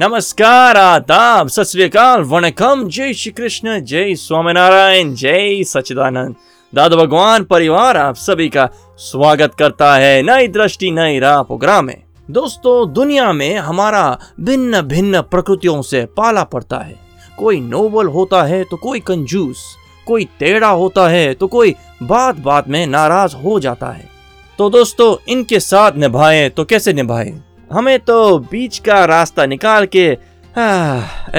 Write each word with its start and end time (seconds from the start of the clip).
नमस्कार, 0.00 0.76
आदाब, 0.76 1.48
सत 1.48 1.96
वणकम, 2.26 2.82
जय 2.88 3.12
श्री 3.14 3.30
कृष्ण, 3.32 3.78
जय 3.80 4.14
स्वामीनारायण, 4.14 5.14
जय 5.14 5.62
सच्चिदानंद। 5.64 6.34
दादा 6.72 6.96
भगवान 6.96 7.44
परिवार, 7.44 7.96
आप 7.96 8.14
सभी 8.14 8.48
का 8.48 8.68
स्वागत 8.98 9.54
करता 9.54 9.94
है 9.94 10.22
नई 10.22 10.48
दृष्टि, 10.48 10.90
नई 10.90 11.18
राह 11.18 11.42
प्रोग्राम 11.42 11.84
में। 11.84 12.02
दोस्तों, 12.30 12.92
दुनिया 12.92 13.32
में 13.32 13.56
हमारा 13.56 14.18
भिन्न 14.40 14.80
भिन्न 14.82 15.20
प्रकृतियों 15.20 15.80
से 15.82 16.04
पाला 16.16 16.44
पड़ता 16.44 16.78
है। 16.78 16.94
कोई 17.38 17.60
नोबल 17.60 18.06
होता 18.06 18.42
है 18.42 18.62
तो 18.64 18.76
कोई 18.76 19.00
कंजूस, 19.00 19.64
कोई 20.06 20.28
टेढ़ा 20.38 20.68
होता 20.68 21.08
है 21.08 21.34
तो 21.34 21.46
कोई 21.46 21.74
बात 22.02 22.36
बात 22.36 22.68
में 22.68 22.86
नाराज़ 22.86 23.36
हो 23.36 23.58
जाता 23.60 23.90
है। 23.90 24.08
तो 24.58 24.70
दोस्तों, 24.70 25.16
इनके 25.28 25.60
साथ 25.60 25.92
निभाएँ 25.92 26.48
तो 26.50 26.64
कैसे 26.64 26.92
निभाएँ? 26.92 27.42
हमें 27.70 27.98
तो 27.98 28.38
बीच 28.40 28.78
का 28.78 29.04
रास्ता 29.04 29.46
निकाल 29.46 29.86
के 29.96 30.06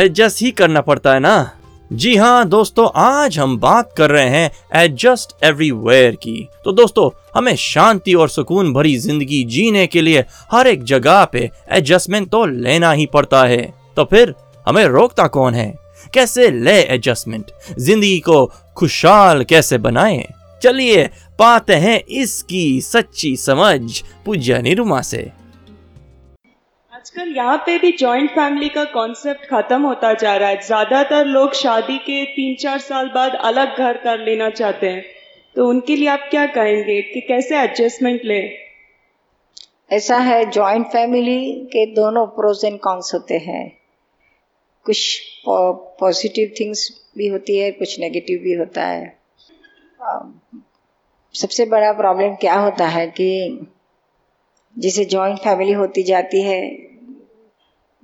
एडजस्ट 0.01 0.41
ही 0.41 0.51
करना 0.51 0.81
पड़ता 0.81 1.13
है 1.13 1.19
ना? 1.19 1.51
जी 1.91 2.15
हाँ 2.15 2.47
दोस्तों, 2.49 2.87
आज 2.95 3.37
हम 3.39 3.57
बात 3.59 3.93
कर 3.97 4.09
रहे 4.09 4.29
हैं 4.29 4.51
एडजस्ट 4.75 5.35
एवरीवेयर 5.43 6.15
की। 6.15 6.47
तो 6.65 6.71
दोस्तों, 6.71 7.09
हमें 7.35 7.55
शांति 7.55 8.13
और 8.13 8.29
सुकून 8.29 8.73
भरी 8.73 8.95
ज़िंदगी 8.97 9.43
जीने 9.43 9.85
के 9.87 10.01
लिए 10.01 10.23
हर 10.51 10.67
एक 10.67 10.83
जगह 10.83 11.23
पे 11.25 11.49
एडजस्टमेंट 11.71 12.29
तो 12.29 12.45
लेना 12.45 12.91
ही 12.91 13.05
पड़ता 13.05 13.43
है। 13.43 13.61
तो 13.95 14.05
फिर, 14.05 14.33
हमें 14.65 14.85
रोकता 14.85 15.27
कौन 15.27 15.53
है? 15.53 15.73
कैसे 16.13 16.49
ले 16.51 16.79
एडजस्टमेंट 16.81 17.51
ज़िंदगी 17.79 18.19
को 18.19 18.45
खुशहाल 18.77 19.43
कैसे 19.43 19.77
बनाएँ? 19.77 20.23
चलिए, 20.61 21.09
पाते 21.39 21.73
हैं 21.75 21.99
इसकी 22.03 22.81
सच्ची 22.81 23.35
समझ 23.37 24.01
पूज्य 24.25 24.61
निरुमा 24.61 25.01
से। 25.01 25.29
आजकल 27.07 27.29
यहाँ 27.35 27.57
पे 27.57 27.77
भी 27.79 27.91
जॉइंट 27.91 28.29
फैमिली 28.29 28.67
का 28.69 28.83
कॉन्सेप्ट 28.83 29.45
खत्म 29.45 29.81
होता 29.81 30.11
जा 30.13 30.35
रहा 30.35 30.49
है। 30.49 30.59
ज़्यादातर 30.61 31.25
लोग 31.25 31.53
शादी 31.55 31.97
के 31.97 32.23
तीन 32.25 32.55
चार 32.55 32.79
साल 32.79 33.09
बाद 33.09 33.35
अलग 33.41 33.77
घर 33.77 33.97
कर 33.97 34.17
लेना 34.19 34.49
चाहते 34.49 34.87
हैं। 34.87 35.03
तो 35.55 35.67
उनके 35.69 35.95
लिए 35.95 36.07
आप 36.07 36.27
क्या 36.29 36.45
कहेंगे 36.47 37.01
कि 37.03 37.21
कैसे 37.21 37.57
एडजस्टमेंट 37.59 38.25
ले? 38.25 38.39
ऐसा 39.91 40.17
है 40.19 40.43
जॉइंट 40.51 40.87
फैमिली 40.87 41.39
के 41.65 41.85
दोनों 41.93 42.25
प्रोज 42.35 42.65
एंड 42.65 42.79
कॉन्स 42.79 43.13
होते 43.13 43.37
हैं। 43.37 43.65
कुछ 44.85 45.21
पॉजिटिव 45.47 46.51
थिंग्स 46.59 46.89
भी 47.17 47.27
होती 47.27 47.57
है, 47.57 47.71
कुछ 47.71 47.99
नेगेटिव 47.99 48.39
भी 48.39 48.53
होता 48.53 48.87
है। 48.87 49.15
सबसे 51.35 51.65
बड़ा 51.67 51.93
प्रॉब्लम 51.93 52.35
क्या 52.35 52.59
होता 52.59 52.87
है 52.87 53.07
कि 53.11 53.29
जैसे 54.75 55.05
जॉइंट 55.05 55.39
फैमिली 55.39 55.71
होती 55.73 56.03
जाती 56.03 56.41
है 56.41 56.59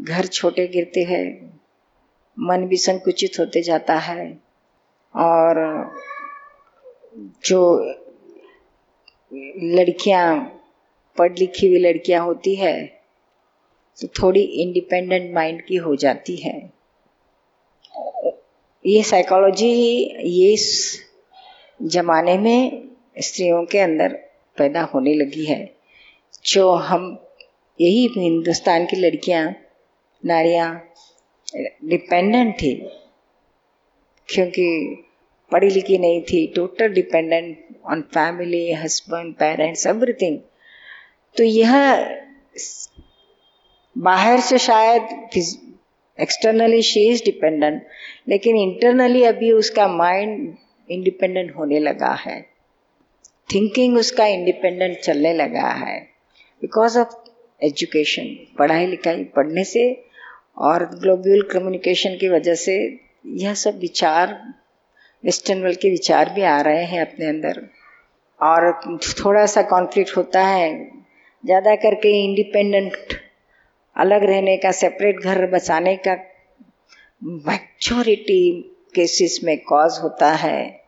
घर 0.03 0.25
छोटे 0.27 0.67
गिरते 0.67 1.03
हैं, 1.03 1.59
मन 2.37 2.65
भी 2.67 2.77
संकुचित 2.77 3.39
होते 3.39 3.61
जाता 3.61 3.97
है। 3.99 4.25
और 5.15 5.55
जो 7.45 7.59
लड़कियाँ 9.75 10.35
पढ़ 11.17 11.37
लिखी 11.39 11.67
हुई 11.67 11.79
लड़कियाँ 11.79 12.23
होती 12.25 12.55
है 12.55 12.73
तो 13.99 14.07
थोड़ी 14.21 14.41
इंडिपेंडेंट 14.41 15.33
माइंड 15.35 15.61
की 15.61 15.75
हो 15.75 15.95
जाती 15.95 16.35
है। 16.35 16.57
ये 18.85 19.03
साइकोलॉजी 19.03 19.67
ये 19.67 20.53
इस 20.53 20.69
जमाने 21.81 22.37
में 22.37 22.89
स्त्रियों 23.17 23.63
के 23.65 23.79
अंदर 23.79 24.13
पैदा 24.57 24.81
होने 24.83 25.13
लगी 25.13 25.45
है। 25.45 25.75
जो 26.45 26.71
हम, 26.71 27.17
यही 27.79 28.07
हिंदुस्तान 28.17 28.85
की 28.85 28.97
लड़कियाँ 28.97 29.51
नारियाँ 30.23 30.69
डिपेंडेंट 31.85 32.53
थी, 32.55 32.73
क्योंकि 34.29 34.67
पढ़ी 35.51 35.69
लिखी 35.69 35.97
नहीं 35.97 36.21
थी 36.21 36.45
total 36.55 36.93
dependent 36.93 37.57
on 37.85 38.01
family 38.13 38.71
husband 38.73 39.33
parents 39.35 39.85
everything 39.87 40.39
तो 41.35 41.43
यह 41.43 41.73
बाहर 43.95 44.39
से 44.41 44.57
शायद 44.59 45.03
एक्सटर्नली 46.19 46.81
शी 46.83 47.07
इज़ 47.09 47.23
डिपेंडेंट 47.25 47.81
लेकिन 48.29 48.57
इंटरनली 48.57 49.23
अभी 49.23 49.51
उसका 49.51 49.87
माइंड 49.87 50.55
इंडिपेंडेंट 50.89 51.55
होने 51.55 51.79
लगा 51.79 52.13
है। 52.21 52.41
थिंकिंग 53.49 53.97
उसका 53.97 54.25
इंडिपेंडेंट 54.27 54.97
चलने 54.99 55.33
लगा 55.33 55.69
है। 55.75 55.99
बिकॉज़ 56.61 56.97
ऑफ़ 56.99 57.13
एजुकेशन 57.61 58.35
पढ़ाई 58.57 58.85
लिखाई 58.87 59.23
पढ़ने 59.35 59.63
से 59.65 59.83
और 60.57 60.85
ग्लोबल 60.95 61.41
कम्युनिकेशन 61.51 62.17
की 62.17 62.29
वजह 62.29 62.55
से 62.55 62.75
यह 63.35 63.53
सब 63.53 63.77
विचार, 63.79 64.33
वेस्टर्न 65.23 65.61
वर्ल्ड 65.63 65.79
के 65.79 65.89
विचार 65.89 66.29
भी 66.29 66.41
आ 66.41 66.59
रहे 66.61 66.83
हैं 66.85 67.01
अपने 67.01 67.25
अंदर। 67.25 67.61
और 68.39 68.71
थोड़ा 69.19 69.45
सा 69.45 69.61
कॉन्फ्लिक्ट 69.61 70.15
होता 70.17 70.45
है। 70.45 70.69
ज़्यादा 71.43 71.75
करके 71.75 72.09
इंडिपेंडेंट 72.23 73.13
अलग 73.95 74.23
रहने 74.23 74.57
का 74.57 74.71
सेपरेट 74.71 75.19
घर 75.19 75.45
बचाने 75.51 75.95
का 76.07 76.15
मैच्योरिटी 77.21 78.41
केसेस 78.95 79.39
में 79.43 79.57
कॉज 79.63 79.99
होता 80.03 80.31
है। 80.35 80.79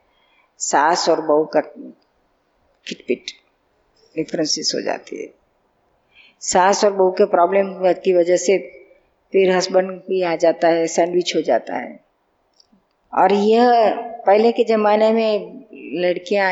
सास 0.60 1.10
और 1.10 1.22
बहू 1.22 1.46
का 1.46 1.62
किटपिट 1.62 3.32
डिफरेंसेस 4.16 4.72
हो 4.76 4.82
जाती 4.82 5.22
है। 5.22 5.34
सास 6.42 6.84
और 6.86 6.94
बहू 6.94 7.12
के 7.12 7.26
प्रॉब्लम 7.26 7.94
की 8.04 8.14
वजह 8.14 8.38
से 8.38 8.58
फिर 9.36 9.52
हस्बैंड 9.52 9.92
भी 9.92 10.22
आ 10.22 10.36
जाता 10.36 10.68
है 10.68 10.88
सैंडविच 10.88 11.36
हो 11.36 11.42
जाता 11.42 11.76
है। 11.76 12.00
और 13.14 13.34
यह 13.34 13.96
पहले 14.28 14.52
के 14.52 14.64
ज़माने 14.64 15.12
में 15.12 15.64
लड़कियाँ 16.02 16.52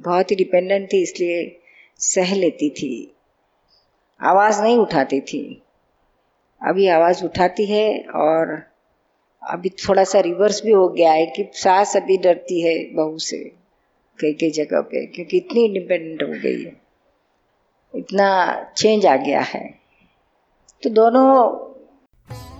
बहुत 0.00 0.30
ही 0.30 0.36
डिपेंडेंट 0.36 0.92
थी, 0.92 1.02
इसलिए 1.02 1.60
सह 1.98 2.34
लेती 2.34 2.70
थी। 2.70 3.14
आवाज़ 4.20 4.62
नहीं 4.62 4.78
उठाती 4.78 5.20
थी। 5.20 5.62
अभी 6.62 6.88
आवाज़ 6.88 7.24
उठाती 7.24 7.66
है 7.66 8.04
और 8.14 8.62
अभी 9.42 9.68
थोड़ा 9.68 10.04
सा 10.04 10.20
रिवर्स 10.20 10.62
भी 10.64 10.72
हो 10.72 10.88
गया 10.88 11.12
है 11.12 11.26
कि 11.26 11.50
सास 11.52 11.96
अभी 11.96 12.16
डरती 12.16 12.60
है 12.60 12.94
बहू 12.94 13.18
से, 13.18 13.52
कई 14.20 14.32
कई 14.32 14.50
जगह 14.50 14.80
पे, 14.80 15.06
क्योंकि 15.06 15.36
इतनी 15.36 15.64
इंडिपेंडेंट 15.64 16.22
हो 16.22 16.28
गई 16.28 16.64
है। 16.64 16.76
इतना 17.94 18.62
चेंज 18.76 19.06
आ 19.06 19.16
गया 19.16 19.40
है। 19.40 19.74
तो 20.82 20.90
दोनों 20.90 21.64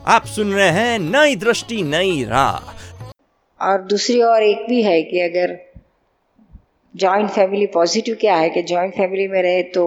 आप 0.04 0.24
सुन 0.26 0.52
रहे 0.52 0.68
हैं 0.68 0.98
नई 0.98 1.36
दृष्टि, 1.36 1.82
नई 1.82 2.24
राह। 2.24 2.72
और 3.60 3.82
दूसरी 3.82 4.20
और 4.22 4.42
एक 4.42 4.66
भी 4.68 4.82
है 4.82 5.02
कि 5.02 5.20
अगर 5.20 5.56
जॉइंट 6.94 7.30
फैमिली 7.30 7.66
पॉजिटिव 7.66 8.16
क्या 8.20 8.34
है 8.36 8.48
कि 8.50 8.62
जॉइंट 8.62 8.94
फैमिली 8.94 9.26
में 9.28 9.40
रहे 9.42 9.62
तो 9.72 9.84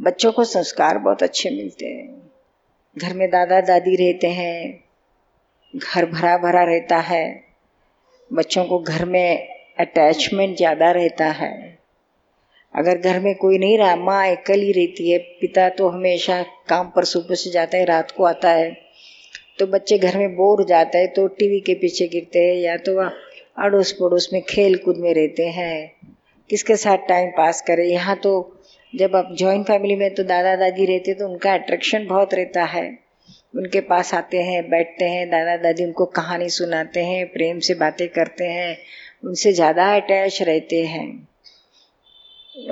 बच्चों 0.00 0.30
को 0.32 0.44
संस्कार 0.44 0.98
बहुत 0.98 1.22
अच्छे 1.22 1.50
मिलते 1.50 1.86
हैं। 1.86 2.30
घर 2.96 3.14
में 3.14 3.28
दादा 3.30 3.60
दादी 3.60 3.96
रहते 3.96 4.28
हैं, 4.28 4.80
घर 5.74 6.06
भरा 6.06 6.36
भरा 6.38 6.62
रहता 6.64 6.98
है, 6.98 7.24
बच्चों 8.30 8.64
को 8.64 8.78
घर 8.78 9.04
में 9.04 9.48
अटैचमेंट 9.80 10.56
ज़्यादा 10.56 10.90
रहता 10.90 11.26
है। 11.32 11.52
अगर 12.74 12.98
घर 12.98 13.20
में 13.20 13.34
कोई 13.34 13.58
नहीं 13.58 13.76
रहा, 13.78 13.96
माँ 13.96 14.24
एकल 14.26 14.60
ही 14.60 14.72
रहती 14.72 15.10
है, 15.10 15.18
पिता 15.18 15.68
तो 15.68 15.88
हमेशा 15.88 16.42
काम 16.68 16.90
पर 16.96 17.04
सुबह 17.04 17.34
से 17.34 17.50
जाता 17.50 17.78
है, 17.78 17.84
रात 17.84 18.10
को 18.10 18.24
आता 18.24 18.50
है। 18.50 18.83
तो 19.58 19.66
बच्चे 19.68 19.98
घर 19.98 20.16
में 20.18 20.34
बोर 20.36 20.60
हो 20.60 20.64
जाते 20.64 20.98
हैं 20.98 21.12
तो 21.12 21.26
टीवी 21.28 21.60
के 21.60 21.74
पीछे 21.74 22.06
गिरते 22.08 22.38
हैं, 22.38 22.54
या 22.56 22.76
तो 22.76 22.96
वह 22.96 23.12
अड़ोस 23.58 23.92
पड़ोस 23.92 24.28
में 24.32 24.42
खेल 24.42 24.76
कूद 24.78 24.96
में 24.96 25.12
रहते 25.14 25.46
हैं। 25.50 25.92
किसके 26.50 26.76
साथ 26.76 27.06
टाइम 27.08 27.30
पास 27.30 27.60
करें? 27.66 27.84
यहाँ 27.84 28.16
तो 28.16 28.32
जब 28.92 29.16
आप 29.16 29.28
जॉइंट 29.32 29.66
फैमिली 29.66 29.96
में 29.96 30.14
तो 30.14 30.22
दादा 30.24 30.54
दादी 30.56 30.84
रहते 30.86 31.14
तो 31.14 31.28
उनका 31.28 31.52
अट्रैक्शन 31.54 32.06
बहुत 32.06 32.34
रहता 32.34 32.64
है। 32.64 32.86
उनके 33.56 33.80
पास 33.82 34.12
आते 34.14 34.38
हैं, 34.38 34.62
बैठते 34.70 35.04
हैं 35.04 35.28
दादा 35.30 35.56
दादी 35.58 35.84
उनको 35.84 36.04
कहानी 36.12 36.48
सुनाते 36.50 37.00
हैं, 37.00 37.26
प्रेम 37.28 37.58
से 37.58 37.74
बातें 37.74 38.08
करते 38.08 38.44
हैं, 38.46 38.76
उनसे 39.24 39.52
ज़्यादा 39.52 39.94
अटैच 39.96 40.42
रहते 40.42 40.84
हैं। 40.86 41.06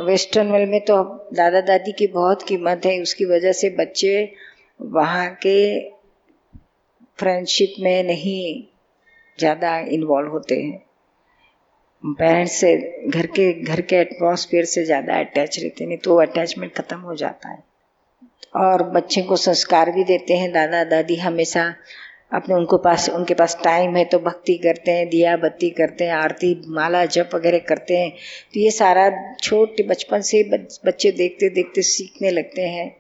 वेस्टर्न 0.00 0.50
वर्ल्ड 0.50 0.69
में 0.69 0.81
तो 0.81 1.02
दादा 1.34 1.61
दादी 1.62 1.93
की 1.93 2.06
बहुत 2.08 2.43
कीमत 2.43 2.87
है, 2.87 3.00
उसकी 3.02 3.25
वजह 3.26 3.52
से 3.52 3.70
बच्चे 3.79 4.32
वहाँ 4.81 5.29
के 5.46 5.58
फ्रेंडशिप 7.23 7.75
में 7.81 8.03
नहीं 8.05 8.63
ज़्यादा 9.39 9.79
इन्वॉल्व 9.91 10.31
होते 10.31 10.55
हैं। 10.55 10.83
पेरेंट्स 12.05 12.53
से, 12.53 12.77
घर 13.09 13.27
के 13.29 13.53
घर 13.55 13.81
के 13.83 13.97
एटमॉस्फेयर 13.97 14.65
से 14.67 14.85
ज़्यादा 14.85 15.19
अटैच 15.19 15.59
रहते 15.59 15.87
नहीं 15.87 15.99
तो 15.99 16.17
अटैचमेंट 16.21 16.73
ख़त्म 16.75 16.99
हो 17.01 17.15
जाता 17.17 17.49
है। 17.49 17.63
और 18.59 18.83
बच्चे 18.91 19.23
को 19.23 19.37
संस्कार 19.39 19.91
भी 19.91 20.05
देते 20.05 20.37
हैं, 20.37 20.51
दादा, 20.53 20.83
दादी 20.87 21.17
हमेशा 21.19 21.75
अपने, 22.33 22.55
उनको 22.55 22.77
पास, 22.79 23.09
उनके 23.11 23.35
पास 23.35 23.57
टाइम 23.65 23.97
है 23.97 24.05
तो 24.05 24.19
भक्ति 24.21 24.57
करते 24.59 24.91
हैं 24.91 25.09
दिया 25.09 25.37
बत्ती 25.37 25.71
करते 25.71 26.05
हैं, 26.05 26.13
आरती, 26.15 26.55
माला 26.71 27.05
जप 27.07 27.31
वगैरह 27.35 27.59
करते 27.69 27.99
हैं। 27.99 28.11
तो 28.55 28.61
ये 28.61 28.71
सारा 28.73 29.09
छोटे 29.39 29.83
बचपन 29.85 30.21
से 30.23 30.43
बच्चे 30.85 31.13
देखते 31.13 31.49
देखते 31.51 31.83
सीखने 31.85 32.31
लगते 32.31 32.67
हैं। 32.69 32.91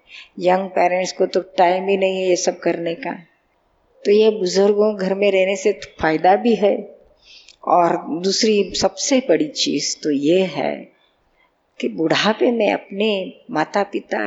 यंग 0.40 0.68
पेरेंट्स 0.70 1.12
को 1.12 1.26
तो 1.28 1.40
टाइम 1.58 1.88
ही 1.88 1.96
नहीं 1.96 2.22
है 2.22 2.28
ये 2.28 2.36
सब 2.38 2.58
करने 2.60 2.94
का। 2.96 3.16
तो 4.04 4.10
ये 4.10 4.30
बुज़ुर्गों 4.30 4.96
घर 4.96 5.14
में 5.14 5.32
रहने 5.32 5.56
से 5.56 5.72
फ़ायदा 6.00 6.36
भी 6.36 6.54
है। 6.54 6.98
और 7.64 7.96
दूसरी 8.22 8.74
सबसे 8.74 9.20
बड़ी 9.28 9.48
चीज़ 9.48 10.02
तो 10.02 10.10
ये 10.10 10.42
है 10.44 10.92
कि 11.80 11.88
बुढ़ापे 11.88 12.50
में 12.52 12.72
अपने 12.72 13.40
माता 13.50 13.82
पिता 13.82 14.26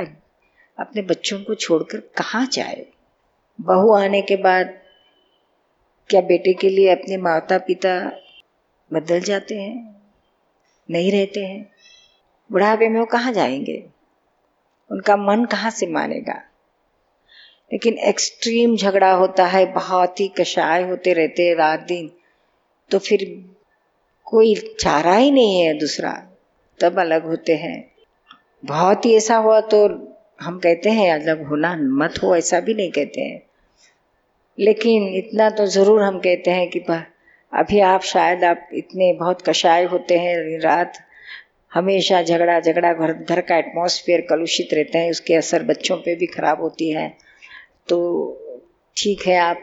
अपने 0.80 1.02
बच्चों 1.02 1.40
को 1.40 1.56
छोड़कर 1.56 1.98
कहाँ 1.98 2.46
जाए? 2.46 2.86
बहू 3.62 3.94
आने 3.94 4.22
के 4.22 4.36
बाद 4.36 4.74
क्या 6.10 6.22
बेटे 6.22 6.54
के 6.54 6.70
लिए 6.70 6.90
अपने 6.90 7.18
माता 7.18 7.58
पिता 7.58 8.12
बदल 8.94 9.20
जाते 9.20 9.56
हैं? 9.56 10.02
नहीं 10.92 11.12
रहते 11.12 11.40
हैं? 11.40 11.72
बुढ़ापे 12.52 12.90
में 12.90 13.00
वो 13.00 13.06
कहाँ 13.06 13.34
जाएँगे? 13.34 13.86
उनका 14.92 15.18
मन 15.18 15.46
कहाँ 15.46 15.72
से 15.72 15.88
मानेगा? 15.88 16.42
लेकिन 17.72 17.98
एक्सट्रीम 18.00 18.76
झगड़ा 18.76 19.12
होता 19.12 19.46
है, 19.46 19.66
बहुत 19.66 20.20
ही 20.20 20.28
कषाय 20.38 20.84
होते 20.84 21.14
रहते 21.14 21.48
हैं 21.48 21.56
रात 21.56 21.80
दिन। 21.80 22.10
तो 22.92 23.00
फिर 23.00 23.26
कोई 24.28 24.56
चारा 24.80 25.16
ही 25.16 25.32
नहीं 25.32 25.60
है 25.62 25.74
दूसरा, 25.80 26.12
तब 26.80 27.00
अलग 27.00 27.26
होते 27.26 27.56
हैं। 27.56 27.92
बहुत 28.64 29.06
ही 29.06 29.16
ऐसा 29.16 29.36
हुआ 29.38 29.60
तो 29.62 29.86
हम 30.42 30.60
कहते 30.60 30.90
हैं, 30.90 31.12
अलग 31.14 31.48
होना 31.48 31.76
मत 31.80 32.22
हो, 32.24 32.36
ऐसा 32.36 32.60
भी 32.60 32.74
नहीं 32.74 32.92
कहते 32.92 33.22
हैं। 33.22 33.42
लेकिन 34.58 35.08
इतना 35.16 35.50
तो 35.50 35.66
ज़रूर 35.68 36.02
हम 36.02 36.20
कहते 36.20 36.52
हैं 36.52 36.70
कि 36.70 36.80
अभी 37.54 37.80
आप 37.80 38.02
शायद 38.04 38.44
आप 38.44 38.70
इतने 38.74 39.12
बहुत 39.14 39.42
कषाय 39.42 39.84
होते 39.84 40.18
हैं, 40.18 40.60
रात 40.60 40.94
हमेशा 41.72 42.22
झगड़ा 42.22 42.60
झगड़ा 42.60 42.94
घर 42.94 43.14
घर 43.14 43.42
का 43.42 43.58
एटमॉस्फेयर 43.58 44.22
कलुषित 44.30 44.74
रहता 44.74 45.00
है, 45.00 45.10
उसके 45.10 45.36
असर 45.36 45.64
बच्चों 45.64 45.98
पे 45.98 46.16
भी 46.16 46.26
खराब 46.26 46.62
होती 46.62 46.90
है। 46.90 47.08
तो 47.88 47.98
ठीक 48.98 49.26
है, 49.28 49.38
आप 49.38 49.58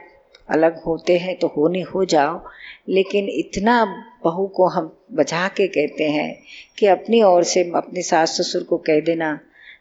अलग 0.48 0.82
होते 0.82 1.16
हैं 1.18 1.38
तो 1.38 1.46
होने 1.46 1.80
हो 1.84 2.04
जाओ। 2.04 2.40
लेकिन 2.88 3.28
इतना 3.28 3.84
बहू 4.24 4.46
को 4.46 4.66
हम 4.66 4.92
बजा 5.12 5.46
के 5.48 5.66
कहते 5.68 6.04
हैं 6.04 6.42
कि 6.78 6.86
अपनी 6.86 7.22
ओर 7.22 7.42
से, 7.44 7.62
अपने 7.76 8.02
सास 8.02 8.40
ससुर 8.40 8.62
को 8.62 8.76
कह 8.78 9.00
देना 9.00 9.38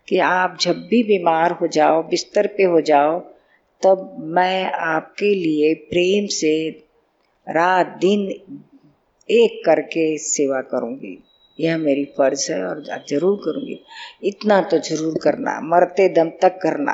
कि 0.08 0.18
आप 0.20 0.58
जब 0.62 0.78
भी 0.88 1.04
बीमार 1.04 1.52
हो 1.52 1.68
जाओ, 1.68 2.02
बिस्तर 2.04 2.48
पे 2.48 2.64
हो 2.64 2.82
जाओ, 2.82 3.20
तब 3.82 4.16
मैं 4.20 4.72
आपके 4.72 5.34
लिए 5.36 5.74
प्रेम 5.90 6.28
से 6.28 6.70
रात 7.48 7.98
दिन 8.02 8.28
एक 9.30 9.62
करके 9.66 10.18
सेवा 10.18 10.62
करूँगी। 10.62 11.18
यह 11.60 11.78
मेरी 11.78 12.06
फ़र्ज़ 12.18 12.52
है 12.52 12.64
और 12.64 12.84
ज़रूर 13.10 13.38
करूँगी। 13.46 13.80
इतना 14.24 14.62
तो 14.62 14.78
ज़रूर 14.80 15.20
करना, 15.24 15.60
मरते 15.64 16.08
दम 16.10 16.30
तक 16.42 16.60
करना। 16.64 16.94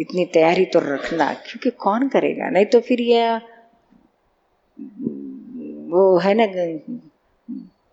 इतनी 0.00 0.24
तैयारी 0.24 0.64
तो 0.64 0.80
रखना, 0.82 1.32
क्योंकि 1.36 1.70
कौन 1.78 2.08
करेगा? 2.08 2.48
नहीं 2.50 2.66
तो 2.66 2.80
फिर 2.80 3.00
यह 3.00 3.40
वो 5.90 6.18
है 6.18 6.34
ना, 6.34 6.44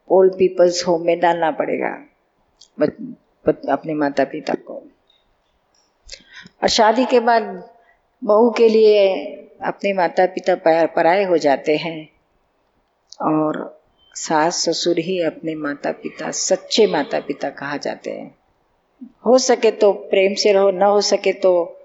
ओल्ड 0.10 0.34
पीपल्स 0.34 0.84
होम 0.88 1.06
में 1.06 1.20
डालना 1.20 1.52
पड़ेगा 1.54 1.90
अपने 3.72 3.94
माता 3.94 4.24
पिता 4.26 4.54
को। 4.62 4.74
और 6.64 6.70
शादी 6.70 7.06
के 7.06 7.20
बाद 7.20 7.44
बहू 8.22 8.50
के 8.50 8.70
लिए 8.70 9.08
अपने 9.66 9.94
माता 9.94 10.26
पिता 10.28 10.56
पराए 10.88 11.24
हो 11.24 11.38
जाते 11.38 11.76
हैं, 11.78 12.10
और 13.22 13.80
सास 14.16 14.56
ससुर 14.60 15.00
ही 15.00 15.20
अपने 15.22 15.56
माता 15.56 15.92
पिता 15.94 16.32
सच्चे 16.34 16.86
माता 16.88 17.20
पिता 17.20 17.50
कहा 17.52 17.78
जाते 17.78 18.12
हैं। 18.12 18.36
हो 19.26 19.38
सके 19.40 19.72
तो 19.74 19.92
प्रेम 20.12 20.34
से 20.34 20.52
रहो, 20.54 20.72
ना 20.72 20.86
हो 20.86 21.02
सके 21.04 21.34
तो 21.34 21.77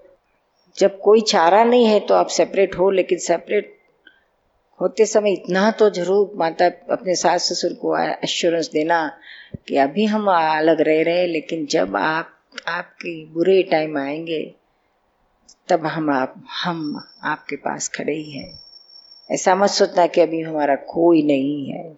जब 0.77 0.99
कोई 0.99 1.21
चारा 1.21 1.63
नहीं 1.63 1.85
है 1.85 1.99
तो 1.99 2.13
आप 2.13 2.27
सेपरेट 2.27 2.77
हो, 2.79 2.89
लेकिन 2.91 3.17
सेपरेट 3.17 3.77
होते 4.81 5.05
समय 5.05 5.31
इतना 5.33 5.71
तो 5.71 5.89
ज़रूर 5.89 6.31
माता 6.35 6.65
अपने 6.65 7.15
सास 7.15 7.41
ससुर 7.41 7.73
को 7.73 7.97
एश्योरेंस 7.99 8.69
देना 8.69 9.17
कि 9.67 9.77
अभी 9.77 10.05
हम 10.05 10.27
अलग 10.31 10.81
रह 10.81 11.03
रहे 11.03 11.19
हैं, 11.19 11.27
लेकिन 11.27 11.65
जब 11.65 11.95
आप, 11.95 12.29
आपके 12.67 13.25
बुरे 13.25 13.63
टाइम 13.63 13.97
आएँगे, 13.97 14.55
तब 15.69 15.85
हम 15.85 16.09
आप, 16.09 16.35
हम 16.63 17.03
आपके 17.23 17.55
पास 17.55 17.87
खड़े 17.87 18.13
ही 18.13 18.31
हैं। 18.31 18.59
ऐसा 19.31 19.55
मत 19.55 19.69
सोचना 19.69 20.07
कि 20.07 20.21
अभी 20.21 20.41
हमारा 20.41 20.75
कोई 20.75 21.23
नहीं 21.23 21.65
है। 21.71 21.97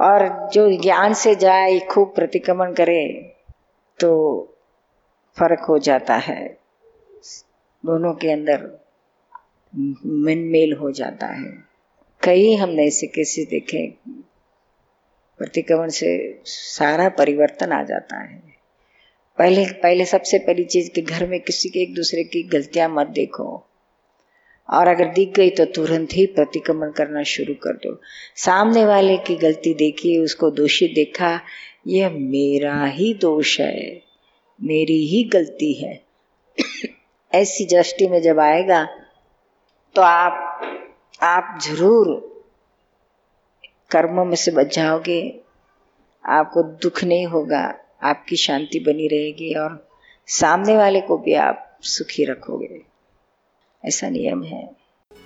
और 0.00 0.50
जो 0.52 0.82
ज्ञान 0.82 1.14
से 1.14 1.34
जाए, 1.34 1.78
खूब 1.78 2.14
प्रतिक्रमण 2.14 2.72
करे 2.72 3.32
तो 4.00 4.10
फ़र्क 5.38 5.60
हो 5.60 5.78
जाता 5.78 6.14
है। 6.14 6.63
दोनों 7.84 8.12
के 8.14 8.30
अंदर 8.30 8.62
मन 10.06 10.38
मेल 10.38 10.72
हो 10.72 10.90
जाता 10.90 11.26
है। 11.26 11.52
कई 12.22 12.54
हमने 12.54 12.86
ऐसे 12.86 13.06
केसेस 13.06 13.46
देखे, 13.48 13.86
प्रतिक्रमण 15.40 15.88
से 15.88 16.40
सारा 16.44 17.08
परिवर्तन 17.08 17.72
आ 17.72 17.82
जाता 17.82 18.22
है। 18.22 18.42
पहले 19.38 19.66
पहले 19.72 20.04
सबसे 20.04 20.38
पहली 20.38 20.64
चीज़ 20.64 20.90
कि 20.90 21.02
घर 21.02 21.26
में 21.26 21.40
किसी 21.40 21.68
के 21.68 21.80
एक 21.80 21.94
दूसरे 21.94 22.24
की 22.24 22.42
गलतियाँ 22.42 22.88
मत 22.88 23.06
देखो। 23.06 23.66
और 24.68 24.88
अगर 24.88 25.12
दिख 25.12 25.30
गई 25.30 25.50
तो 25.50 25.64
तुरंत 25.64 26.08
ही 26.12 26.26
प्रतिक्रमण 26.26 26.90
करना 26.90 27.22
शुरू 27.22 27.54
कर 27.54 27.76
दो। 27.76 28.00
सामने 28.36 28.84
वाले 28.84 29.16
की 29.16 29.36
गलती 29.36 29.74
देखी 29.74 30.18
उसको 30.18 30.50
दोषी 30.50 30.88
देखा, 30.88 31.40
यह 31.86 32.10
मेरा 32.10 32.84
ही 32.86 33.12
दोष 33.14 33.60
है, 33.60 34.02
मेरी 34.62 35.06
ही 35.06 35.22
गलती 35.24 35.72
है। 35.74 36.02
ऐसी 37.34 37.64
दृष्टि 37.66 38.06
में 38.08 38.20
जब 38.22 38.40
आएगा 38.40 38.84
तो 39.96 40.02
आप 40.02 40.60
आप 41.22 41.58
ज़रूर 41.62 42.08
कर्मों 43.90 44.24
में 44.24 44.36
से 44.36 44.50
बच 44.50 44.74
जाओगे। 44.74 45.20
आपको 46.24 46.62
दुख 46.62 47.02
नहीं 47.04 47.26
होगा, 47.26 47.62
आपकी 48.02 48.36
शांति 48.36 48.78
बनी 48.80 49.06
रहेगी 49.08 49.52
और 49.54 49.86
सामने 50.28 50.76
वाले 50.76 51.00
को 51.00 51.16
भी 51.18 51.34
आप 51.40 51.78
सुखी 51.84 52.24
रखोगे। 52.24 52.80
ऐसा 53.84 54.08
नियम 54.08 54.42
है। 54.44 54.68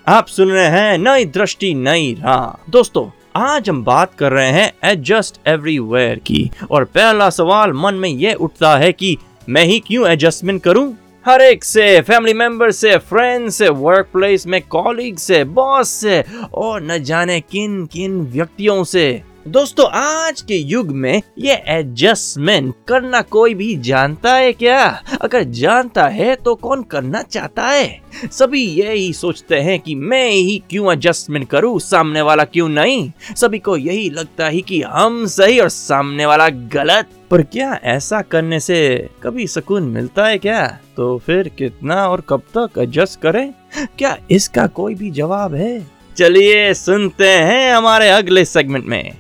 आप 0.07 0.27
सुन 0.27 0.51
रहे 0.51 0.67
हैं 0.69 0.99
नई 0.99 1.25
दृष्टि, 1.27 1.73
नई 1.77 2.15
राह। 2.21 2.71
दोस्तों, 2.71 3.09
आज 3.37 3.69
हम 3.71 3.83
बात 3.85 4.15
कर 4.15 4.33
रहे 4.33 4.51
हैं 4.51 4.73
एडजस्ट 4.85 5.41
एवरीवेयर 5.49 6.19
की। 6.21 6.51
और 6.71 6.85
पहला 6.87 7.31
सवाल 7.33 7.73
मन 7.75 7.95
में 7.95 8.09
ये 8.09 8.35
उठता 8.37 8.77
है 8.79 8.93
कि 8.93 9.17
मैं 9.49 9.65
ही 9.65 9.79
क्यों 9.81 10.09
एडजस्टमेंट 10.09 10.63
करूँ? 10.63 10.95
हर 11.29 11.41
एक 11.41 11.65
से 11.65 12.01
फैमिली 12.01 12.33
मेंबर 12.35 12.71
से 12.71 12.97
फ्रेंड 12.99 13.49
से 13.51 13.69
वर्क 13.69 14.09
प्लेस 14.13 14.47
में 14.47 14.61
कॉलीग 14.63 15.17
से 15.17 15.43
बॉस 15.45 15.89
से, 15.89 16.25
और 16.55 16.83
न 16.83 16.99
जाने 16.99 17.41
किन 17.41 17.85
किन 17.87 18.21
व्यक्तियों 18.27 18.85
से। 18.85 19.23
दोस्तों, 19.49 19.85
आज 19.91 20.41
के 20.41 20.55
युग 20.55 20.89
में 20.89 21.23
ये 21.39 21.53
एडजस्टमेंट 21.69 22.75
करना 22.89 23.21
कोई 23.23 23.55
भी 23.55 23.77
जानता 23.77 24.35
है 24.35 24.53
क्या? 24.53 25.03
अगर 25.21 25.43
जानता 25.43 26.07
है 26.09 26.35
तो 26.37 26.55
कौन 26.55 26.83
करना 26.83 27.23
चाहता 27.23 27.67
है? 27.67 28.01
सभी 28.33 28.63
यही 28.63 29.13
सोचते 29.13 29.57
हैं 29.57 29.79
कि 29.81 29.95
मैं 29.95 30.31
ही 30.31 30.63
क्यों 30.71 30.93
एडजस्टमेंट 30.93 31.49
करूँ, 31.49 31.79
सामने 31.81 32.23
वाला 32.23 32.45
क्यों 32.45 32.69
नहीं? 32.69 33.13
सभी 33.37 33.59
को 33.59 33.77
यही 33.77 34.11
लगता 34.11 34.47
है 34.47 34.61
कि 34.61 34.83
हम 34.83 35.27
सही 35.27 35.59
और 35.61 35.69
सामने 35.69 36.27
वाला 36.27 36.49
गलत। 36.49 37.09
पर 37.31 37.43
क्या 37.43 37.81
ऐसा 37.85 38.21
करने 38.23 38.59
से 38.61 39.09
कभी 39.23 39.47
सुकून 39.47 39.83
मिलता 39.83 40.27
है 40.27 40.39
क्या? 40.39 40.67
तो 40.97 41.17
फिर 41.19 41.49
कितना 41.49 42.09
और 42.09 42.21
कब 42.29 42.43
तक 42.57 42.79
एडजस्ट 42.79 43.21
करें? 43.21 43.55
क्या 43.99 44.17
इसका 44.31 44.67
कोई 44.67 44.95
भी 44.95 45.11
जवाब 45.11 45.55
है? 45.55 45.87
चलिए 46.17 46.75
सुनते 46.75 47.29
हैं 47.29 47.73
हमारे 47.73 48.09
अगले 48.09 48.45
सेगमेंट 48.45 48.85
में। 48.85 49.13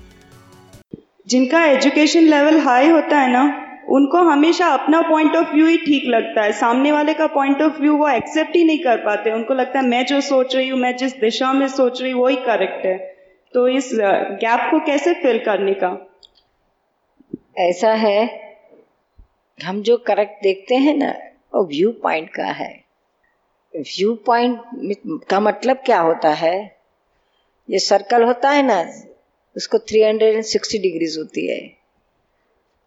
जिनका 1.28 1.64
एजुकेशन 1.64 2.20
लेवल 2.20 2.58
हाई 2.58 2.88
होता 2.88 3.18
है 3.18 3.30
ना, 3.32 3.64
उनको 3.88 4.18
हमेशा 4.18 4.66
अपना 4.66 5.00
पॉइंट 5.00 5.36
ऑफ़ 5.36 5.48
व्यू 5.48 5.66
ही 5.66 5.76
ठीक 5.76 6.02
लगता 6.06 6.42
है। 6.42 6.52
सामने 6.52 6.92
वाले 6.92 7.14
का 7.14 7.26
पॉइंट 7.26 7.62
ऑफ़ 7.62 7.80
व्यू 7.80 7.96
वो 7.96 8.08
एक्सेप्ट 8.08 8.56
ही 8.56 8.64
नहीं 8.64 8.78
कर 8.78 8.96
पाते। 8.96 9.32
उनको 9.32 9.54
लगता 9.54 9.78
है, 9.78 9.86
मैं 9.86 10.06
जो 10.06 10.20
सोच 10.20 10.56
रही 10.56 10.68
हूँ, 10.68 10.80
मैं 10.80 10.96
जिस 10.96 11.16
दिशा 11.16 11.52
में 11.52 11.68
सोच 11.68 12.02
रही 12.02 12.12
हूँ, 12.12 12.22
वही 12.22 12.36
करेक्ट 12.36 12.86
है। 12.86 12.98
तो 13.54 13.68
इस 13.68 13.90
गैप 13.94 14.70
को 14.70 14.80
कैसे 14.80 15.14
फिल 15.14 15.38
करने 15.38 15.74
का? 15.74 16.16
ऐसा 17.58 17.92
है, 17.92 18.48
हम 19.64 19.82
जो 19.82 19.96
करेक्ट 19.96 20.42
देखते 20.42 20.74
हैं 20.74 20.94
ना, 20.94 21.14
वो 21.54 21.64
व्यू 21.64 21.92
पॉइंट 21.92 22.30
का 22.30 22.44
है। 22.44 22.84
व्यू 23.76 24.14
पॉइंट 24.14 24.60
का 25.28 25.40
मतलब 25.40 25.76
क्या 25.76 26.00
होता 26.00 26.28
है? 26.28 26.76
ये 27.70 27.78
सर्कल 27.78 28.22
होता 28.22 28.50
है 28.50 28.62
ना 28.62 28.82
उसको 29.58 29.78
360 29.78 30.78
डिग्रीज 30.78 31.18
होती 31.18 31.46
है। 31.46 31.76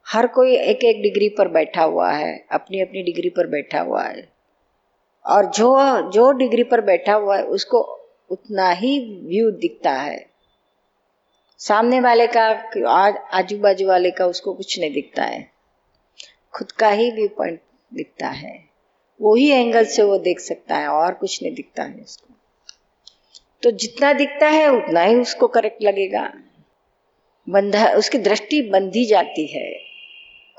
हर 0.08 0.28
कोई 0.28 0.56
एक 0.56 0.84
एक 0.84 1.02
डिग्री 1.02 1.30
पर 1.30 1.48
बैठा 1.48 1.84
हुआ 1.84 2.12
है, 2.12 2.46
अपनी 2.52 2.82
अपनी 2.82 3.04
डिग्री 3.04 3.30
पर 3.30 3.48
बैठा 3.48 3.82
हुआ 3.82 4.04
है। 4.04 4.30
और 5.26 5.46
जो 5.46 5.76
जो 6.12 6.32
डिग्री 6.32 6.64
पर 6.64 6.82
बैठा 6.82 7.14
हुआ 7.14 7.38
है, 7.38 7.44
उसको 7.44 7.82
उतना 8.30 8.70
ही 8.72 9.00
व्यू 9.24 9.52
दिखता 9.52 9.92
है। 9.92 10.30
सामने 11.58 12.00
वाले 12.00 12.28
का, 12.28 12.48
आज 13.34 13.54
बाजू 13.54 13.88
वाले 13.88 14.12
का 14.12 14.26
उसको 14.26 14.54
कुछ 14.54 14.80
नहीं 14.80 14.94
दिखता 14.94 15.24
है। 15.24 15.52
खुद 16.54 16.72
का 16.72 16.90
ही 16.90 17.12
व्यू 17.12 17.28
पॉइंट 17.28 17.60
दिखता 17.94 18.28
है। 18.28 18.66
वही 19.22 19.50
एंगल 19.50 19.86
से 19.86 20.04
वो 20.04 20.18
देख 20.18 20.40
सकता 20.40 20.76
है, 20.76 20.88
और 20.88 21.14
कुछ 21.14 21.44
नहीं 21.44 21.54
दिखता 21.54 21.84
है 21.84 21.94
उसको। 21.94 22.34
तो 23.64 23.72
जितना 23.72 24.14
दिखता 24.14 24.48
है, 24.48 24.68
उतना 24.72 25.02
ही 25.02 25.16
उसको 25.16 25.48
करेक्ट 25.48 25.84
लगेगा। 25.84 26.34
बंधा, 27.50 27.88
उसकी 27.88 28.18
दृष्टि 28.18 28.62
बंधी 28.62 29.06
जाती 29.06 29.48
है। 29.48 29.74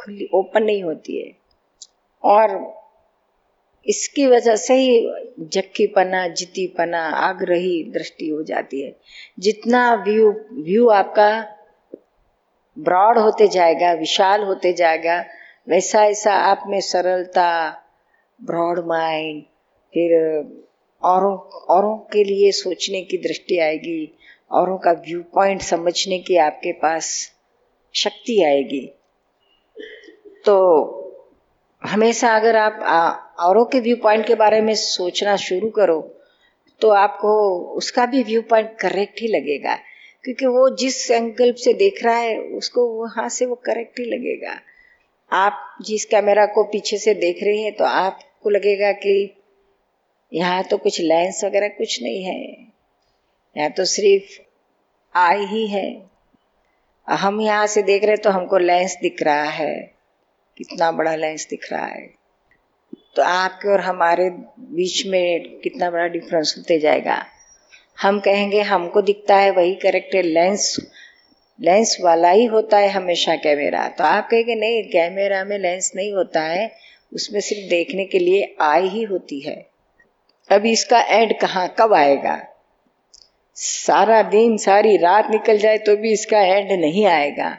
खुली 0.01 0.29
ओपन 0.35 0.63
नहीं 0.63 0.83
होती 0.83 1.23
है। 1.23 1.33
और 2.23 2.75
इसकी 3.87 4.27
वजह 4.27 4.57
से 4.57 4.75
ही 4.75 5.11
जक्कीपना 5.41 6.29
जितीपना 6.29 7.09
आग्रही 7.09 7.85
दृष्टि 7.85 8.29
हो 8.29 8.43
जाती 8.43 8.83
है। 8.83 8.97
जितना 9.39 9.95
व्यू 9.95 10.33
व्यू 10.53 10.89
आपका 10.89 11.47
ब्रॉड 12.79 13.19
होते 13.19 13.49
जाएगा, 13.49 13.93
विशाल 13.93 14.43
होते 14.43 14.73
जाएगा, 14.73 15.25
वैसा 15.69 16.05
ऐसा 16.05 16.33
आप 16.33 16.63
में 16.67 16.81
सरलता 16.81 17.79
ब्रॉड 18.43 18.87
माइंड 18.87 19.43
फिर 19.95 20.13
औरों 21.03 21.39
औरों 21.49 21.97
के 21.97 22.25
लिए 22.25 22.53
सोचने 22.53 23.03
की 23.03 23.17
दृष्टि 23.17 23.59
आएगी। 23.59 24.19
औरों 24.53 24.77
का 24.79 24.93
व्यू 25.01 25.23
पॉइंट 25.35 25.63
समझने 25.63 26.19
की 26.19 26.37
आपके 26.37 26.73
पास 26.73 27.09
शक्ति 27.95 28.43
आएगी। 28.45 28.87
तो 30.45 30.57
हमेशा 31.83 32.35
अगर 32.37 32.57
आप 32.57 32.81
औरों 33.41 33.65
के 33.65 33.81
व्यू 33.81 33.97
पॉइंट 33.97 34.27
के 34.27 34.35
बारे 34.35 34.61
में 34.61 34.75
सोचना 34.75 35.37
शुरू 35.37 35.71
करो 35.71 36.01
तो 36.81 36.89
आपको 36.91 37.33
उसका 37.77 38.07
भी 38.07 38.23
व्यू 38.23 38.43
पॉइंट 38.43 38.77
करेक्ट 38.81 39.21
ही 39.21 39.29
लगेगा। 39.29 39.75
क्योंकि 40.25 40.47
वो 40.47 40.69
जिस 40.77 41.11
एंगल 41.11 41.53
से 41.53 41.73
देख 41.75 42.03
रहा 42.05 42.17
है, 42.17 42.39
उसको 42.39 42.87
वहाँ 42.89 43.29
से 43.29 43.47
वो 43.47 43.55
करेक्ट 43.55 43.99
ही 43.99 44.05
लगेगा। 44.07 44.59
आप 45.31 45.77
जिस 45.87 46.05
कैमरा 46.05 46.47
को 46.47 46.65
पीछे 46.65 46.99
से 46.99 47.15
देख 47.15 47.43
रहे 47.43 47.57
हैं 47.57 47.73
तो 47.77 47.85
आपको 47.85 48.51
लगेगा 48.51 48.93
कि 48.93 49.15
यहाँ 50.33 50.63
तो 50.65 50.77
कुछ 50.79 51.01
लेंस 51.01 51.45
वगैरह 51.45 51.69
कुछ 51.69 52.03
नहीं 52.03 52.23
है। 52.25 52.72
यहाँ 53.57 53.71
तो 53.71 53.85
सिर्फ़ 53.85 54.41
आई 55.15 55.45
ही 55.47 55.67
है। 55.67 55.87
हम 57.09 57.41
यहाँ 57.41 57.67
से 57.67 57.83
देख 57.83 58.05
रहे 58.05 58.17
तो 58.17 58.31
हमको 58.31 58.59
लेंस 58.59 58.97
दिख 59.03 59.23
रहा 59.23 59.51
है। 59.51 59.75
कितना 60.57 60.91
बड़ा 60.93 61.15
लेंस 61.15 61.47
दिख 61.51 61.73
रहा 61.73 61.87
है। 61.87 62.07
तो 63.17 63.23
आपके 63.23 63.69
और 63.69 63.81
हमारे 63.81 64.29
बीच 64.31 65.07
में 65.07 65.59
कितना 65.61 65.91
बड़ा 65.91 66.07
डिफरेंस 66.07 66.55
होते 66.59 66.79
जाएगा। 66.79 67.25
हम 67.99 68.21
कहेंगे, 68.21 68.61
हमको 68.61 69.03
दिखता 69.03 69.37
है 69.37 69.51
वही 69.51 69.75
करेक्ट 69.75 70.15
है 70.15 70.23
लेंस 70.23 70.77
लेंस 71.59 71.97
वाला 72.01 72.31
ही 72.31 72.45
होता 72.45 72.79
है 72.79 72.89
हमेशा 72.89 73.35
कैमरा 73.37 73.87
तो 73.89 74.05
आप 74.05 74.29
कहेंगे, 74.31 74.55
नहीं 74.55 74.83
कैमरा 74.83 75.45
में 75.45 75.59
लेंस 75.59 75.93
नहीं 75.97 76.13
होता 76.13 76.43
है। 76.43 76.71
उसमें 77.13 77.41
सिर्फ़ 77.41 77.69
देखने 77.71 78.05
के 78.05 78.19
लिए 78.19 78.55
आई 78.61 78.89
ही 78.89 79.03
होती 79.03 79.41
है। 79.41 79.55
अभी 80.51 80.73
इसका 80.73 81.01
एंड 81.01 81.39
कहाँ, 81.41 81.75
कब 81.79 81.95
आएगा? 81.95 82.35
सारा 83.57 84.23
दिन, 84.23 84.57
सारी 84.57 84.97
रात 84.97 85.31
निकल 85.31 85.59
जाए 85.59 85.79
तो 85.79 85.97
भी 85.97 86.13
इसका 86.13 86.41
एंड 86.41 86.73
नहीं 86.73 87.05
आएगा। 87.07 87.57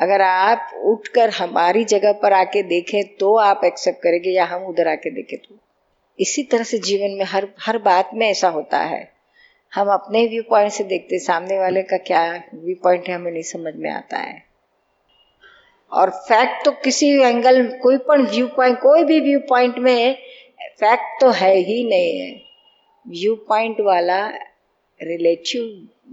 अगर 0.00 0.20
आप 0.20 0.70
उठकर 0.84 1.30
हमारी 1.30 1.84
जगह 1.84 2.12
पर 2.12 2.32
आके 2.32 2.62
देखें 2.62 3.02
तो 3.16 3.34
आप 3.38 3.60
एक्सेप्ट 3.64 4.02
करेंगे, 4.02 4.30
या 4.30 4.44
हम 4.44 4.64
उधर 4.64 4.88
आके 4.88 5.10
देखें 5.10 5.38
तो। 5.38 5.58
इसी 6.18 6.42
तरह 6.42 6.62
से 6.62 6.78
जीवन 6.80 7.10
में 7.10 7.24
हर 7.24 7.48
हर 7.60 7.78
बात 7.80 8.10
में 8.14 8.28
ऐसा 8.28 8.48
होता 8.48 8.78
है। 8.78 9.10
हम 9.72 9.88
अपने 9.88 10.26
व्यू 10.26 10.42
पॉइंट 10.42 10.72
से 10.72 10.84
देखते, 10.84 11.18
सामने 11.18 11.58
वाले 11.58 11.82
का 11.82 11.96
क्या 11.98 12.22
व्यू 12.54 12.74
पॉइंट 12.82 13.08
है 13.08 13.14
हमें 13.14 13.30
नहीं 13.32 13.42
समझ 13.42 13.74
में 13.76 13.90
आता 13.90 14.18
है। 14.18 14.42
और 15.92 16.10
फैक्ट 16.28 16.64
तो 16.64 16.70
किसी 16.84 17.08
एंगल 17.20 17.66
कोई 17.82 17.98
पण 17.98 18.26
व्यू 18.26 18.46
पॉइंट 18.46 18.78
कोई 18.80 19.04
भी 19.04 19.20
व्यू 19.20 19.38
पॉइंट 19.48 19.78
में 19.78 20.16
फैक्ट 20.80 21.20
तो 21.20 21.30
है 21.32 21.54
ही 21.56 21.82
नहीं 21.84 22.18
है। 22.20 22.32
व्यू 23.06 23.34
पॉइंट 23.48 23.80
वाला 23.80 24.26
रिलेटिव 25.02 25.62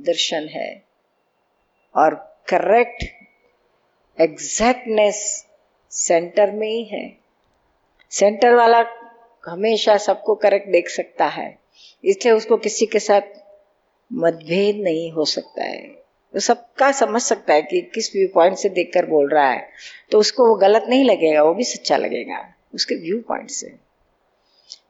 दर्शन 0.05 0.47
है 0.47 0.69
और 1.95 2.15
करेक्ट 2.47 3.03
एग्जैक्टनेस 4.17 5.21
सेंटर 5.91 6.51
में 6.51 6.67
ही 6.67 6.83
है 6.83 7.07
सेंटर 8.11 8.55
वाला 8.55 8.83
हमेशा 9.43 9.97
सबको 9.97 10.35
करेक्ट 10.35 10.69
देख 10.71 10.89
सकता 10.89 11.25
है 11.27 11.47
इसलिए 12.03 12.33
उसको 12.33 12.57
किसी 12.57 12.85
के 12.85 12.99
साथ 12.99 13.37
मतभेद 14.11 14.81
नहीं 14.83 15.11
हो 15.11 15.25
सकता 15.25 15.63
है 15.63 15.87
वो 16.33 16.39
सबका 16.39 16.91
समझ 16.91 17.21
सकता 17.21 17.53
है 17.53 17.61
कि 17.61 17.81
किस 17.93 18.11
व्यू 18.15 18.27
पॉइंट 18.33 18.57
से 18.57 18.69
देखकर 18.69 19.05
बोल 19.05 19.29
रहा 19.29 19.49
है 19.49 19.67
तो 20.11 20.19
उसको 20.19 20.47
वो 20.47 20.55
गलत 20.55 20.85
नहीं 20.89 21.05
लगेगा 21.05 21.43
वो 21.43 21.53
भी 21.53 21.63
सच्चा 21.63 21.97
लगेगा 21.97 22.45
उसके 22.73 22.95
व्यू 22.95 23.19
पॉइंट 23.27 23.49
से 23.49 23.73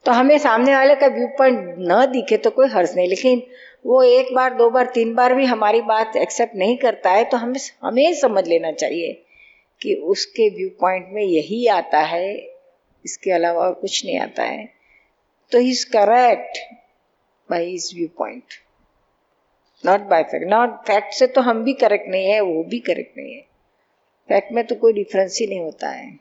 तो 0.06 0.12
हमें 0.12 0.38
सामने 0.38 0.76
वाले 0.76 0.96
का 0.96 1.08
व्यू 1.08 1.28
पॉइंट 1.38 1.76
न 1.82 2.06
दिखे 2.12 2.38
तो 2.38 2.50
कोई 2.50 2.68
हर्ज 2.68 2.96
नहीं 2.96 3.08
लेकिन 3.10 3.42
वो 3.86 4.02
एक 4.04 4.34
बार, 4.36 4.54
दो 4.54 4.70
बार, 4.70 4.86
तीन 4.86 5.14
बार 5.16 5.34
भी 5.34 5.46
हमारी 5.46 5.82
बात 5.82 6.16
एक्सेप्ट 6.18 6.56
नहीं 6.56 6.78
करता 6.78 7.12
है 7.12 7.24
तो 7.24 7.38
हमें 7.38 7.60
हमें 7.84 8.14
समझ 8.14 8.48
लेना 8.48 8.72
चाहिए 8.72 9.12
कि 9.82 9.94
उसके 10.06 10.50
व्यू 10.50 10.70
पॉइंट 10.80 11.08
में 11.12 11.24
यही 11.24 11.66
आता 11.68 12.00
है, 12.00 12.36
इसके 13.06 13.32
अलावा 13.32 13.66
और 13.66 13.74
कुछ 13.74 14.06
नहीं 14.06 14.20
आता 14.20 14.44
है। 14.44 14.68
तो 15.52 15.60
he 15.60 15.70
is 15.70 15.86
correct 15.86 16.58
by 17.50 17.74
his 17.74 17.90
view 17.96 18.08
point 18.18 18.54
not 19.84 20.02
by 20.10 20.24
fact 20.24 20.50
not 20.50 20.76
fact 20.88 21.14
से 21.14 21.28
तो 21.28 21.42
हम 21.42 21.64
भी 21.64 21.74
करेक्ट 21.76 22.10
नहीं 22.10 22.26
है, 22.26 22.40
वो 22.42 22.64
भी 22.64 22.80
करेक्ट 22.80 23.18
नहीं 23.18 23.34
है। 23.34 23.42
फैक्ट 24.30 24.52
में 24.52 24.66
तो 24.68 24.76
कोई 24.76 24.94
डिफरेंस 24.94 25.38
ही 25.42 25.48
नहीं 25.48 25.60
होता 25.60 25.90
है। 25.90 26.12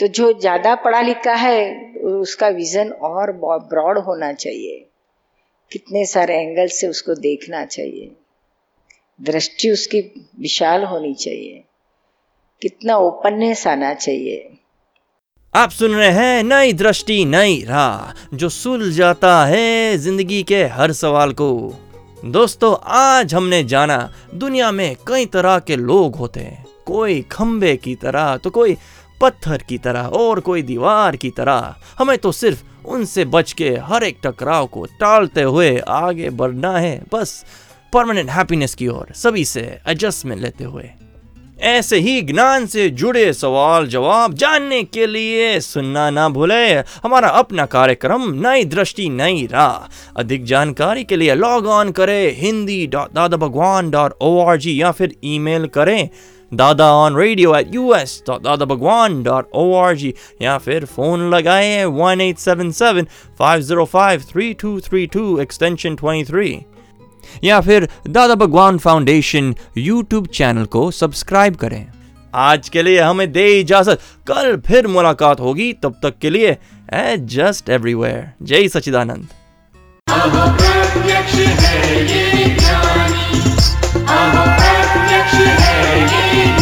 तो 0.00 0.06
जो 0.08 0.32
ज़्यादा 0.32 0.74
पढ़ा 0.74 1.00
लिखा 1.00 1.34
है, 1.34 1.92
उसका 1.96 2.48
विजन 2.48 2.90
और 2.90 3.32
ब्रॉड 3.32 3.98
होना 3.98 4.32
चाहिए। 4.32 4.86
कितने 5.74 6.04
सारे 6.06 6.34
एंगल 6.38 6.66
से 6.70 6.88
उसको 6.88 7.14
देखना 7.20 7.64
चाहिए। 7.66 8.10
दृष्टि 9.20 9.70
उसकी 9.70 10.00
विशाल 10.40 10.84
होनी 10.84 11.14
चाहिए। 11.14 11.62
कितना 12.62 12.96
ओपननेस 12.96 13.66
आना 13.66 13.92
चाहिए। 13.94 14.50
आप 15.54 15.70
सुन 15.70 15.94
रहे 15.94 16.10
हैं 16.10 16.42
नई 16.42 16.72
दृष्टि, 16.72 17.24
नई 17.24 17.62
राह, 17.68 18.36
जो 18.36 18.48
सुल 18.48 18.92
जाता 18.92 19.44
है 19.46 19.96
ज़िंदगी 19.98 20.42
के 20.42 20.62
हर 20.66 20.92
सवाल 20.92 21.32
को। 21.32 21.78
दोस्तों, 22.26 22.74
आज 22.86 23.34
हमने 23.34 23.62
जाना 23.64 23.98
दुनिया 24.34 24.70
में 24.72 24.96
कई 25.08 25.26
तरह 25.26 25.58
के 25.58 25.76
लोग 25.76 26.16
होते 26.16 26.40
हैं। 26.40 26.66
कोई 26.86 27.20
खंबे 27.22 27.76
की 27.76 27.94
तरह 27.96 28.36
तो 28.36 28.50
कोई 28.50 28.76
पत्थर 29.20 29.62
की 29.68 29.78
तरह, 29.78 30.06
और 30.08 30.40
कोई 30.40 30.62
दीवार 30.62 31.16
की 31.16 31.30
तरह। 31.30 31.74
हमें 31.98 32.16
तो 32.18 32.32
सिर्फ़ 32.32 32.62
उनसे 32.86 33.24
बच 33.24 33.52
के 33.52 33.70
हर 33.70 34.04
एक 34.04 34.18
टकराव 34.24 34.66
को 34.66 34.84
टालते 34.84 35.42
हुए 35.42 35.78
आगे 35.78 36.30
बढ़ना 36.30 36.78
है। 36.78 37.02
बस 37.12 37.44
परमानेंट 37.92 38.30
हैप्पीनेस 38.30 38.74
की 38.74 38.88
ओर 38.88 39.12
सभी 39.14 39.44
से 39.44 39.78
एडजस्टमेंट 39.88 40.42
लेते 40.42 40.64
हुए। 40.64 40.90
ऐसे 41.60 41.98
ही 41.98 42.22
ज्ञान 42.22 42.66
से 42.66 42.90
जुड़े 42.90 43.32
सवाल 43.32 43.86
जवाब 43.86 44.34
जानने 44.34 44.82
के 44.82 45.06
लिए 45.06 45.60
सुनना 45.60 46.10
ना 46.10 46.28
भूले। 46.28 46.74
हमारा 46.74 47.28
अपना 47.28 47.66
कार्यक्रम 47.66 48.48
नई 48.48 48.64
दृष्टि, 48.64 49.08
नई 49.08 49.48
राह। 49.52 50.10
अधिक 50.16 50.44
जानकारी 50.44 51.04
के 51.04 51.16
लिए 51.16 51.34
लॉग 51.34 51.66
ऑन 51.66 51.90
करें। 51.90 52.36
Hindi 52.36 52.86
dot 52.86 53.12
Dada 53.12 53.36
Bhagwan 53.36 53.90
dot 53.90 54.12
O 54.20 54.38
R 54.40 54.56
G 54.56 54.82
या 54.82 54.90
फिर 54.90 55.16
ईमेल 55.24 55.66
करें। 55.66 56.08
Dada 56.56 56.92
on 56.92 57.16
radio 57.16 57.54
at 57.54 57.74
U 57.74 57.94
S 57.94 58.22
dot 58.26 58.42
Dada 58.42 58.64
Bhagwan 58.64 59.22
dot 59.22 59.48
O 59.54 59.76
R 59.76 59.96
G 59.96 60.14
या 60.42 60.58
फिर 60.58 60.84
फ़ोन 60.84 61.34
लगाए 61.34 61.84
one 61.84 62.20
eight 62.20 62.38
seven 62.38 62.70
seven 62.70 63.06
five 63.38 63.60
zero 63.60 63.84
five 63.84 64.22
three 64.32 64.54
two 64.54 64.80
three 64.80 65.06
two 65.06 65.40
extension 65.40 65.96
twenty 65.96 66.30
three 66.30 66.60
या 67.44 67.60
फिर 67.60 67.88
Dada 68.08 68.34
Bhagwan 68.34 68.78
foundation 68.78 69.54
YouTube 69.78 70.26
channel 70.26 70.64
को 70.64 70.90
subscribe 70.90 71.56
करें। 71.56 71.86
आज 72.34 72.68
के 72.68 72.82
लिए 72.82 73.00
हमें 73.00 73.32
दे 73.32 73.60
इजाज़त। 73.60 74.00
कल 74.28 74.62
फिर 74.66 74.86
मुलाकात 74.86 75.40
होगी। 75.40 75.72
तब 75.72 76.00
तक 76.02 76.14
के 76.22 76.30
लिए 76.30 76.58
जस्ट 77.30 77.70
एवरीवेयर 77.70 78.32
जय 78.42 78.68
सचिदानंद 78.68 79.28
है 81.60 82.06
ये 82.06 82.44
Hey. 85.36 86.53